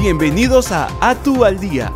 [0.00, 1.92] Bienvenidos a ATU al Día.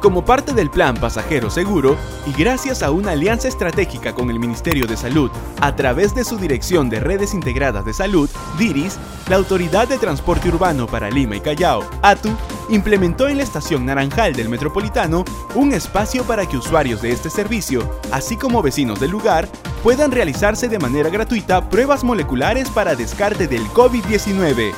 [0.00, 4.86] Como parte del Plan Pasajero Seguro y gracias a una alianza estratégica con el Ministerio
[4.86, 8.98] de Salud a través de su Dirección de Redes Integradas de Salud, DIRIS,
[9.28, 12.30] la Autoridad de Transporte Urbano para Lima y Callao, ATU,
[12.68, 15.24] implementó en la estación Naranjal del Metropolitano
[15.54, 19.48] un espacio para que usuarios de este servicio, así como vecinos del lugar,
[19.84, 24.72] puedan realizarse de manera gratuita pruebas moleculares para descarte del COVID-19.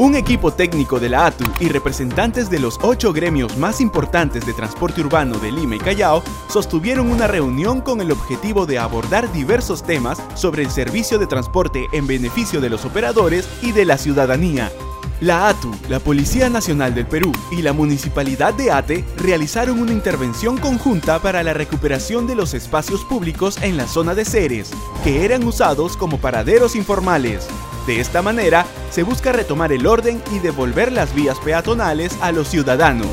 [0.00, 4.54] Un equipo técnico de la ATU y representantes de los ocho gremios más importantes de
[4.54, 9.82] transporte urbano de Lima y Callao sostuvieron una reunión con el objetivo de abordar diversos
[9.82, 14.72] temas sobre el servicio de transporte en beneficio de los operadores y de la ciudadanía.
[15.20, 20.56] La ATU, la Policía Nacional del Perú y la Municipalidad de Ate realizaron una intervención
[20.56, 24.70] conjunta para la recuperación de los espacios públicos en la zona de Ceres,
[25.04, 27.46] que eran usados como paraderos informales.
[27.90, 32.46] De esta manera, se busca retomar el orden y devolver las vías peatonales a los
[32.46, 33.08] ciudadanos.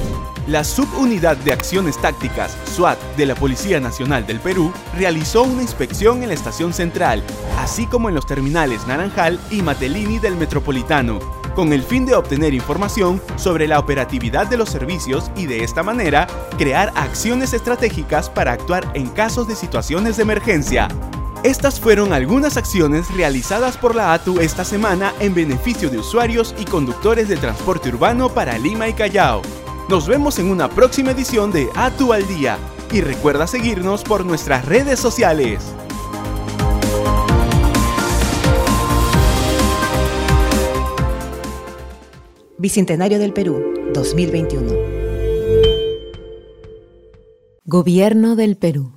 [0.45, 6.21] La Subunidad de Acciones Tácticas, SWAT, de la Policía Nacional del Perú, realizó una inspección
[6.21, 7.23] en la estación central,
[7.57, 11.17] así como en los terminales Naranjal y Matelini del Metropolitano,
[11.55, 15.81] con el fin de obtener información sobre la operatividad de los servicios y de esta
[15.81, 16.27] manera
[16.59, 20.87] crear acciones estratégicas para actuar en casos de situaciones de emergencia.
[21.43, 26.65] Estas fueron algunas acciones realizadas por la ATU esta semana en beneficio de usuarios y
[26.65, 29.43] conductores de transporte urbano para Lima y Callao.
[29.87, 32.57] Nos vemos en una próxima edición de ATU al Día
[32.91, 35.63] y recuerda seguirnos por nuestras redes sociales.
[42.57, 43.61] Bicentenario del Perú,
[43.93, 44.73] 2021.
[47.63, 48.96] Gobierno del Perú.